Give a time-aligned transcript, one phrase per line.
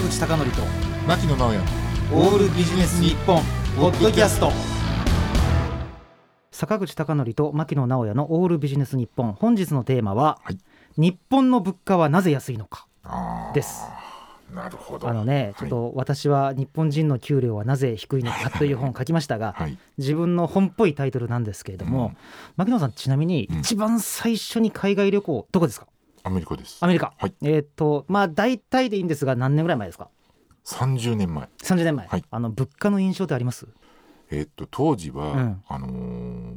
[0.00, 0.62] 坂口孝則と
[1.06, 1.58] 牧野直哉。
[2.14, 3.42] オールビジネス日本
[3.76, 4.50] ポッドキャスト。
[6.50, 9.34] 坂口孝則と牧野直哉のオールビジネス日本。
[9.34, 10.58] 本日のテーマは、はい。
[10.96, 12.86] 日本の物価はなぜ安いのか。
[13.54, 13.82] です。
[14.54, 15.06] なるほど。
[15.06, 19.76] あのねちょっと私は日本人の給料はなぜ低いのかという本を書きましたがはい。
[19.98, 22.16] 自分の本っぽいタイトルなんですけれども、うん。
[22.56, 23.58] 牧野さんちなみにうん。
[23.60, 25.86] 一番最初に海外旅行どこですか？
[26.22, 26.78] アメリカです。
[26.80, 27.34] アメリカ、はい。
[27.42, 30.08] えーっとまあ大体でいいんですが何年ぐらい前ですか
[30.66, 31.48] ？30年前。
[31.62, 32.24] 30年前、はい。
[32.30, 33.66] あの物価の印象ってあります？
[34.30, 35.62] えーっと当時は、うん。
[35.68, 36.54] あのー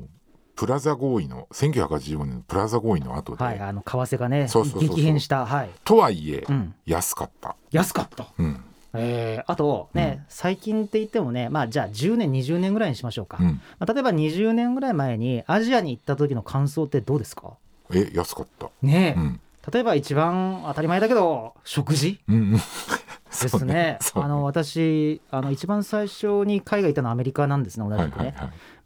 [0.55, 5.47] プラザ合意の1985年のプラザ合意の後で、はいあの為替がねそうそう激変した。
[5.47, 8.27] はい、とはいえ、うん、安かった、安かった。
[8.37, 8.63] うん。
[8.93, 17.53] えーあとね、最近って言ってもねまあじゃあ10年20年ぐらいにしましょうか、うん、まあ、例えば20年ぐらい前にアジアに行った時の感想ってどうですか？
[17.91, 19.41] え安かった、ねえ、うん
[19.71, 22.19] 例えば一番当たり前だけど食事。
[22.27, 22.59] うんうん、で
[23.31, 23.97] そうすね。
[24.01, 28.35] そうあの私あの一番最初に海外行ったのはアメリカなんですね同じくね、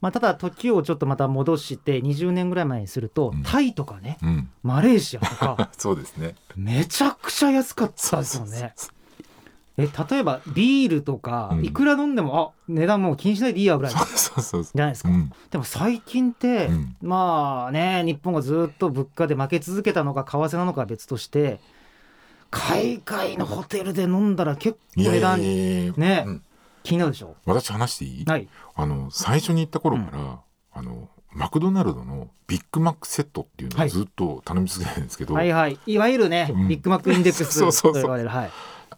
[0.01, 3.43] まあ、ただ時をちょっとまた戻して20年ぐらい前にすると、うん。
[3.43, 6.35] タイとかねうん、マレーシアとか そうですね。
[6.55, 8.73] めちゃくちゃ安かったですよね。
[8.75, 8.96] そう
[9.77, 11.65] え例えばビールとかうん。
[11.65, 14.09] いくら飲んでも、あ値段もう気にしないでいいやぐらいじゃない
[14.89, 15.31] ですか、うん。
[15.51, 16.95] でも最近って、うん。
[17.01, 21.59] まあね日本がずっと物価で負け続けたのか為替なのかは別として
[22.49, 26.43] 海外のホテルで飲んだら結構値段ねうん。
[26.83, 27.35] 気になるでしょ？
[27.45, 28.47] 私話していい、はい。
[28.75, 30.39] あの最初に行った頃から、
[30.71, 33.87] あのマクドナルドのビッグマックセットっていうのはい。
[33.87, 35.77] をずっと頼み続けてるんですけど、はいはい。
[35.85, 36.67] いわゆるね、うん。
[36.69, 38.01] ビッグマックインデックスそうそうそう。
[38.01, 38.51] と言われるはい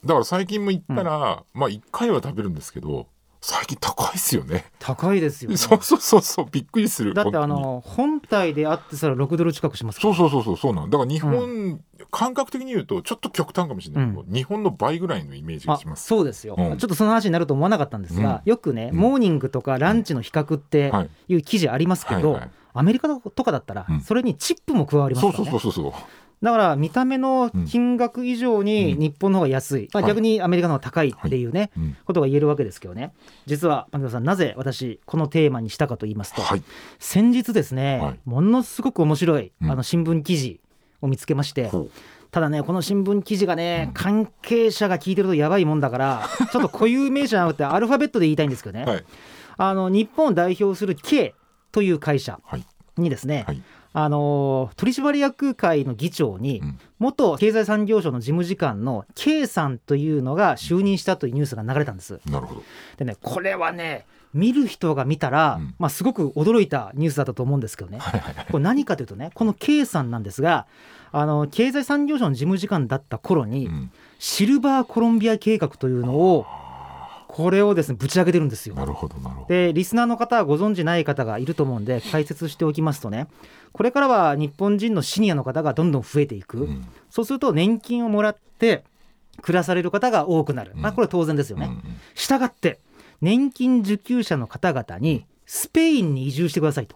[0.05, 3.07] だから最近も行ったら、まあ1回は食べるんですけど
[3.41, 4.65] 最近高いですよね。
[4.79, 7.13] 高いですよ、ね、そうそうそうそうびっくりする。
[7.13, 11.79] だってあの本体であってさら6ドル近くしますそうそうそうそうそうなのだから日本、
[12.11, 16.05] 感覚的に言うとちょっと極端かもしれないけど、日本の倍ぐらいのイメージがあします。
[16.05, 16.77] そうですよ、うん。
[16.77, 18.99] ちょっとその話になると思わなかったんですが、うよくね、うん。
[18.99, 21.09] モーニングとかランチの比較ってはい。
[21.29, 22.41] いう記事ありますけど、
[22.73, 24.01] アメリカとかだったらうん。
[24.01, 26.01] それにチップも加わりますそうからね、そうそうそうそう
[26.41, 28.99] だから見た目の金額以上にうん。
[28.99, 31.97] 日本の方が安い、まあ、はい逆にアメリカの方が高いっていうね、うん。
[32.05, 33.13] ことが言えるわけですけどね。
[33.45, 36.63] 実は牧野さんなぜ私このテーマにしたかと言いますと、はい。
[36.97, 38.19] 先日ですね、はい。
[38.25, 39.71] ものすごく面白いうん。
[39.71, 40.61] あの新聞記事
[41.01, 41.91] を見つけまして、ほう。
[42.31, 43.93] ただねこの新聞記事がね、うん。
[43.93, 49.03] 関係者が聞いてるとやばいもんだから ちょっと固有名詞じゃなくてアルファベットで言いたいんですけどね、はい。
[49.57, 51.35] あの日本を代表する K
[51.73, 52.65] という会社はい。
[52.97, 53.61] にですね、はい
[53.91, 56.79] あの取締役会の議長に、うん。
[56.99, 62.19] 元経済産業省の事務次官の K さんというのが就任したというニュースが流れたんです。
[62.25, 62.63] なるほど。
[62.97, 65.75] でねこれはね見る人が見たら、うん。
[65.79, 68.45] まあ、すごく驚いたニュースだったと思うんですけどね、はいはいはい。
[68.51, 70.67] これ何かというとねこの K さんなんですが
[71.11, 73.91] あの経済産業省の事務次官だった頃に、うん。
[74.19, 76.45] シルバーコロンビア計画というのを
[77.31, 78.73] これをですねぶち上げてるんですよ。
[78.73, 79.47] なるほどなるほど。
[79.47, 83.27] でリスナーの方はご存じない方がいると思うんで解説しておきますとね
[83.71, 86.87] これからは日本人のシニアの方がどんどん増えていく、うん。
[87.11, 88.83] そうすると年金をもらって
[89.43, 91.69] 暮らされる方が多くなる、まあ、うんこれは当然ですよね。
[92.15, 92.79] したがって
[93.21, 96.95] 年金受給者の方々にスペインに移住してくださいと。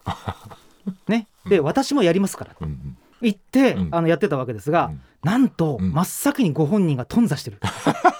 [1.07, 2.97] ね、で私もやりますからうんうん。
[3.21, 3.89] 言って、うん。
[3.91, 5.01] あのやってたわけですが、うん。
[5.23, 5.93] なんと、うん。
[5.93, 7.59] 真っ先にご本人が頓挫してる。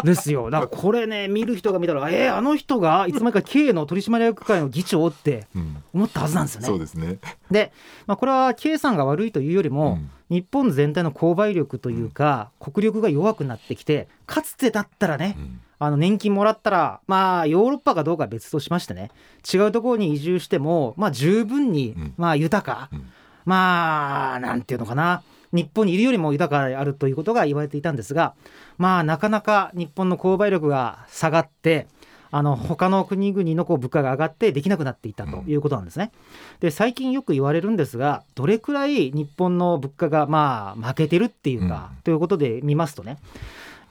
[0.06, 0.50] ですよ。
[0.50, 5.82] だからこれね見る人が見たらえー、あの人がいつまでか K の取締役会の議長ってうん。
[5.92, 6.66] 思ったはずなんですよね。
[6.66, 7.18] そうですね。
[7.50, 7.72] で、
[8.06, 10.10] まあ、これは K さんが悪いというよりも、うん。
[10.30, 15.60] 日本全体の購買力というか、国力が弱くなってきてかつてだったらね、うん。
[15.82, 19.10] あの年金もらったらまあヨーロッパかどうかは別としましてね
[19.50, 22.14] 違うところに移住してもまあ十分に、うん。
[22.16, 23.10] まあ豊か、うん。
[23.46, 25.22] まあなんていうのかな
[25.52, 28.34] 日本にいるよりも豊かであるということが言われていたんですが
[28.78, 31.86] まあなかなか日本の購買力が下がって
[32.32, 36.12] あの他の国々のこう物価が上がってできなくなっていたということなんですね。
[36.60, 42.02] で最近よく言われるんですがどれくらい日本の物価がまあ負けてるっていうか、うん。
[42.02, 43.20] ということで見ますとねやっ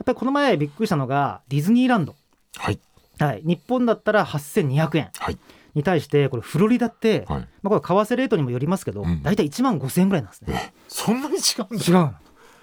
[0.06, 2.16] ぱりこの前びっくりしたのがディズニーランド、
[2.56, 2.80] はい。
[3.20, 5.10] はい、日本だったら8200円。
[5.18, 5.38] はい
[5.76, 7.48] に対してこれフロリダって、はい。
[7.62, 9.24] まあ、これ為替レートにもよりますけど、うん。
[9.24, 10.74] 大体1万5000円ぐらいなんですね。
[10.88, 11.40] そんなに違
[11.70, 11.84] うんだ。
[11.86, 12.14] 違うの。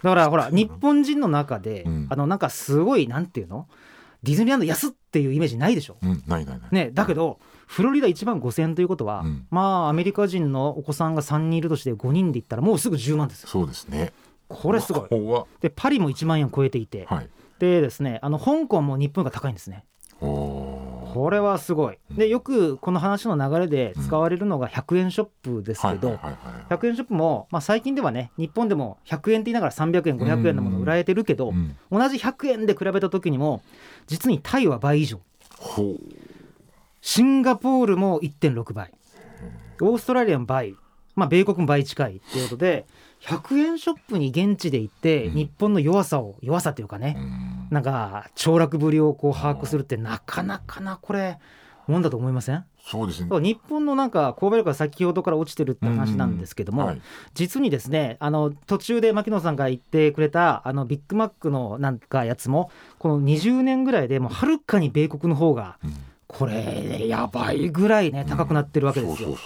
[0.02, 2.06] だからほら日本人の中で、うん。
[2.10, 3.68] あのなんかすごいなんていうの？
[4.22, 5.96] ディズニーランド安っていうイメージないでしょ？
[6.02, 6.22] うん。
[6.26, 6.68] ないないない。
[6.70, 9.46] ね、だけどフロリダ1万5000円ということは、うん。
[9.50, 13.48] まあアメリカ人のお子さんが3人いるとして5人で言ったらもうすぐ10万ですよ。
[13.48, 14.12] そうですね。
[14.48, 15.60] これすごい。
[15.60, 17.28] でパリも1万円を超えていて、はい。
[17.58, 19.84] でですねあの香港も日本が高いんですね。
[21.16, 21.98] これはすごい。
[22.10, 31.74] でよくこの話の流れで使われるのが100円ショップですけど、はいはいはいはい100円ショップも、まあ、最近ではね日本でも100円って言いながら300円500円のもの売られてるけど、うん。
[31.90, 33.62] 同じ100円で比べた時にも
[34.06, 35.20] 実にタイは倍以上。
[37.00, 38.92] シンガポールも1.6倍。
[39.80, 40.74] オーストラリアも倍、
[41.14, 42.86] まあ、米国も倍近いっていうことで
[43.22, 45.34] 100円ショップに現地で行ってうん。
[45.34, 51.38] 日本の弱さを弱さというかね、うんなんか凋落ぶりをこう把握するってなかなかなこれ
[51.86, 52.64] もんだと思いません？
[52.84, 53.40] そうですね。
[53.40, 57.02] 日本のなんか購買力が先ほどから落ちてるって話なんですけども、はい。
[57.34, 65.94] 実にですねあの途中で牧野さんが言ってくれたあのビッグマックのなんかやつもこの20年ぐらいでもうはるかに米国の方がうん。
[66.28, 69.36] これやばいぐらいね高くなってるわけですよ。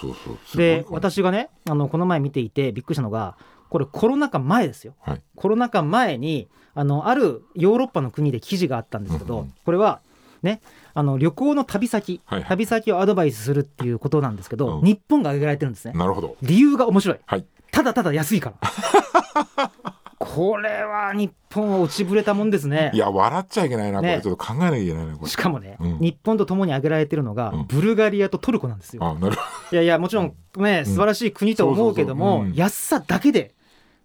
[0.54, 3.36] で私がねあのこの前見ていてびっくりしたのが
[3.70, 4.94] これコロナ禍前ですよ。
[5.00, 5.22] はい。
[5.36, 9.54] コロナ禍前にあのあるヨーロッパの国で記事があったんですけど、うんうん。
[9.64, 10.00] これは
[10.42, 10.60] ね
[10.92, 12.48] あの旅行の旅先、はいはい。
[12.48, 14.84] 旅先をアドバイスするっていうことなんですけど、うん。
[14.84, 15.94] 日本が挙げられてるんですね。
[15.94, 16.36] なるほど。
[16.42, 17.18] 理由が面白い。
[17.24, 17.46] はい。
[17.70, 18.70] ただただ安いから。
[20.18, 22.90] これは日本は落ちぶれたもんですね。
[22.92, 24.20] いや笑っちゃいけないなこねれ。
[24.20, 25.30] ちょっと考えなきゃいけないなこれ。
[25.30, 25.98] しかもね、うん。
[25.98, 27.66] 日本とともに挙げられてるのが、うん。
[27.66, 29.02] ブルガリアとトルコなんですよ。
[29.04, 29.42] あなるほ
[29.72, 33.54] いやいやもちろんね、素晴らしい国と思うけども、安さだけで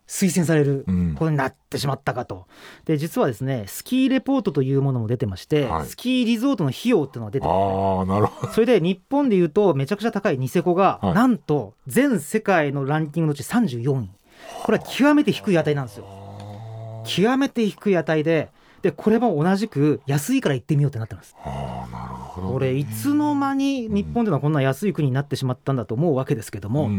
[0.07, 0.85] 推薦される
[1.17, 2.47] ことになってしまったかと。
[2.85, 5.85] で実はですねスキーレポートというものも出てまして、はい。
[5.85, 8.53] スキーリゾートの費用っていうのが出てるああなるほど。
[8.53, 11.13] それで日本でいうとめちゃくちゃ高いニセコが、はい。
[11.13, 14.09] なんと全世界のランキングのうち34位。
[14.63, 16.05] これは極めて低い値なんですよ。
[17.05, 18.49] 極めて低い値で
[18.81, 21.35] でこれも同じく安いから行ってみようってなってます
[22.41, 26.89] これいつの間に日本でのこんな安い国になってしまったんだと思うわけですけども、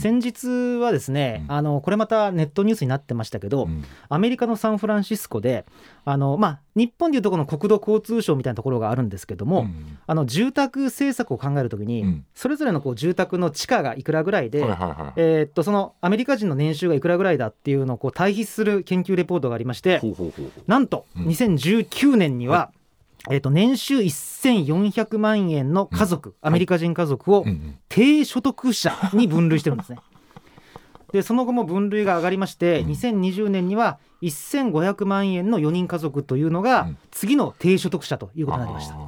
[0.00, 1.56] 先日はですね、うん。
[1.56, 5.64] あのこれまたネットニュースになってましたけど、うんアメリカのサンフランシスコで
[6.04, 12.24] あの、まあ、日本でいうとこの国土交通省みたいなところがあるんですけども、うんあの住宅政策を考えるときに、うん。
[12.34, 14.60] それぞれのこう住宅の地価がいくらぐらいで、
[15.16, 20.00] えーっとそのアメリカ人の年収がいくらぐらいだっていうのをこう対比する研究レポートがありまして
[20.66, 21.26] なんとうん。
[21.26, 22.70] 2019年には、
[23.30, 27.78] えーっと年収1400万円の家族、アメリカ人家族をうんうん。
[27.88, 29.98] 低所得者に分類してるんですね。
[31.12, 32.90] でその後も分類が上がりまして、うん。
[32.90, 36.98] 2020年には1500万円の4人家族というのがうん。
[37.10, 38.94] 次の低所得者ということになりました。
[38.94, 38.98] あ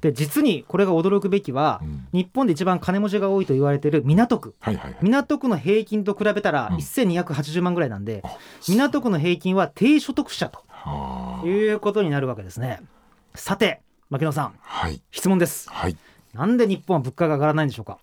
[0.00, 2.08] で実にこれが驚くべきはー、うん。
[2.12, 4.54] 日本で一番金持ちが多いと言われている港区。
[4.60, 4.98] はいはいはい。
[5.02, 6.76] 港区の平均と比べたらうん。
[6.78, 8.30] 1280万ぐらいなんで、あ
[8.68, 11.42] 港区の平均は低所得者はあ。
[11.42, 12.80] ということになるわけですね。
[13.34, 13.80] さて
[14.10, 15.00] 牧野さんはい。
[15.10, 15.70] 質問です。
[15.70, 15.96] はい。
[16.34, 17.98] なんで日本は物価が上がらないんでしょうか？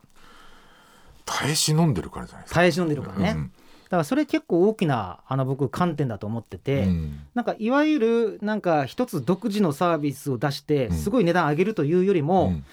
[1.26, 2.56] 耐え忍んでるからじゃないですか。
[2.56, 3.34] 耐え忍んでるからね。
[3.36, 3.52] うん
[3.86, 7.22] だからそれ結構大きなあの僕観点だと思ってて、うん。
[7.34, 10.96] なんかいわゆるなんか一つ独自のサービスを出してうん。
[10.96, 12.66] すごい値段上げるというよりうもん。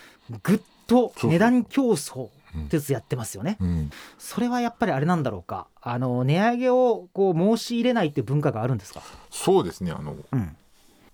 [0.43, 3.57] ぐっと値段競争うんってやつやってますよね。
[3.61, 3.91] うん。
[4.19, 5.69] それはやっぱりあれなんだろうか？
[5.81, 9.01] あの値上げをこう申し入れないっていう文化があるんですか、
[9.31, 9.93] そうですね。
[9.93, 10.57] あのうん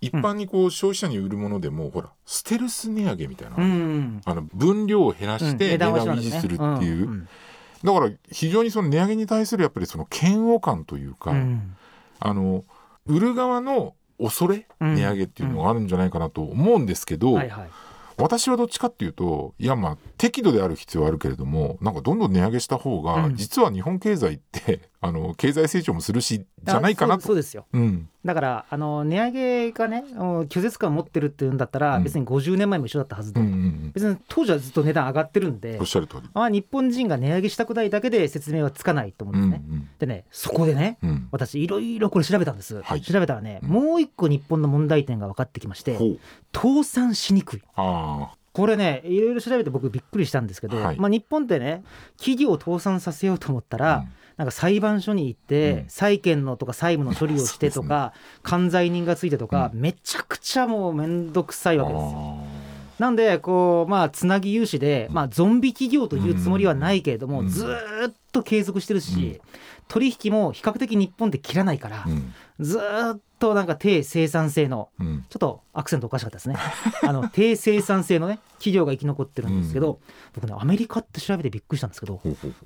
[0.02, 5.38] 一般にこう消費者に売るものでもほらステルス値上げみたいなうんあの分量を減らうん。
[5.38, 7.28] して値段を維持するっていう、うん。
[7.84, 11.76] だから非常にその値上げに対するやっぱりその嫌悪感というか、うん。
[12.18, 12.64] あの
[13.06, 17.70] 売る側の恐れ、うん値上げっていうのがあるんじゃないかなと思うんですけど、はいはい。
[18.18, 23.36] 私はどっちかっていうといやまあ適度である必要はあるけれどもなんかどんどん値上げした方が、うん。
[23.36, 27.24] 実は日本経済ってあの経済成長もするしじゃないかなと。
[27.24, 27.66] あそうですよ。
[27.72, 28.08] うん。
[28.24, 32.04] だからあの値上げがね拒絶感を持ってるっていうんだったら、うん。
[32.04, 33.92] 別に50年前も一緒だったはずで、うんうんうん。
[33.92, 36.30] 別に当時はずっと値段上がってるんでおっしゃる通り。
[36.32, 39.88] まあ、日本人が値上げしたくないだけで説明はつかないと思ううんんですね。
[39.98, 41.10] でねそこでねうん。
[41.10, 43.00] うん私いろいろこれ調べたんです、はい。
[43.00, 45.98] 調べたらね、うんもう一個日本の問題点が分かってきまして
[46.54, 47.62] 倒産しにくい。
[47.74, 50.98] あこれねいろいろ調べて僕びっくりしたんですけど、はい。
[50.98, 51.82] まあ、日本ってね
[52.18, 54.04] 企業を倒産させようと思ったあ、ら、
[54.36, 55.88] なんか裁判所に行って、うん。
[55.88, 62.18] 債権のとか債務の処理をしてとか、管財人がついてとか、うめちゃくちゃもうめんどくさいうんわけですよ。
[62.18, 67.48] あなんでこうまあつなぎ融資で、まあ、ゾンビ企業というつもりはないけれども、うん。
[67.48, 69.52] ずーっと継続してるし、うん。
[69.88, 72.06] 取引も比較的日本で切らないから、
[72.60, 75.24] ずーっとなんか低生産性のうん。
[75.28, 76.56] ちょっとアクセントおかしかったですね。
[77.02, 80.00] あの低生産性のね企業が生き残ってるんですけど、
[80.34, 82.20] 僕ねアメリカって調べてびっくりしたんですけど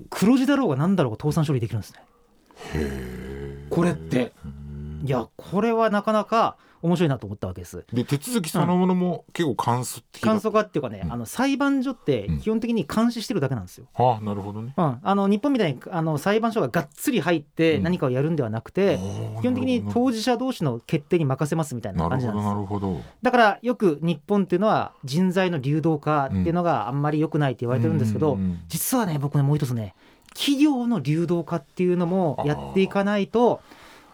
[0.09, 3.67] 黒字だろうが何だろうが倒産処理できるんですね。
[3.69, 4.33] これって。
[4.45, 4.66] うん
[5.07, 7.85] いやこれはなかなか面白いなと思ったわけです。
[7.91, 10.27] で手続きそのものも結構簡素的だ。
[10.27, 11.11] 簡素化っていうかね、うん。
[11.11, 13.87] あの裁判所って基本的に監視してるだけなんですよ。
[13.95, 14.73] ああなるほどね。
[14.77, 17.83] うん、あの日本みたいにあの裁判所ががっつり入ってうん。
[17.83, 18.99] 何かをやるんではなくて、
[19.41, 28.59] 基本的に当事者同士の決定に任せますみたいな感じなんですなるほどなるほだからよく日本っていうのは人材の流動化っていうのがあんまり良くないって言われてるんですけど、うんうんうん。
[28.67, 29.95] 実はね僕ねもう一つね
[30.37, 33.61] 企業の流動化っていうのもやっていかないと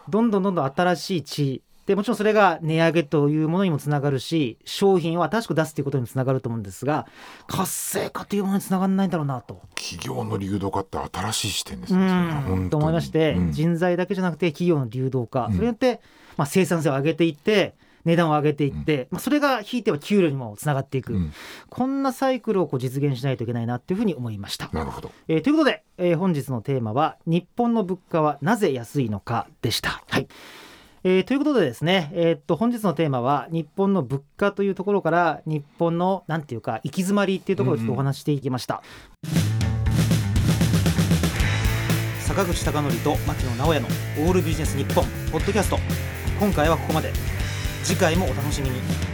[0.08, 7.06] どんどんどんどん新しい地でもちろんそれが値上げというものにもつながるし商品を新しく出すということにもつながると思うんですが
[7.46, 9.60] 活性化というものにつながらないんだろうなと。
[9.74, 13.52] 企業の流動化って新しい視点ですうねと思いまして、うん。
[13.52, 15.52] 人材だけじゃなくて企業の流動化、うん。
[15.52, 16.00] それによって、
[16.38, 21.32] まあ、生産性を上げていって値段を上げていって、まあ、それがひいては給料にもつながっていく、うん。
[21.70, 24.68] こんなサイクルをこう実現しないといけないなっていうふうに思いました。
[24.72, 25.10] なるほど。
[25.28, 30.02] えーということで、えー本日のテーマは「日本の物価はなぜ安いのか」でした。
[30.08, 30.28] はい。
[31.04, 38.82] えーということでですね、えーっと本日のテーマは日本の物価というところから日本のなんていうか行き詰まりっていうところをちょっとお話ししていきました。
[42.20, 43.88] 坂口孝則と牧野直哉の
[44.26, 45.78] 「オールビジネス日本ポッドキャスト。
[46.40, 47.12] 今回はここまで
[47.84, 49.13] 次回もお楽しみに。